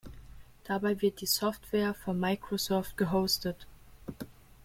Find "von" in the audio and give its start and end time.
1.93-2.19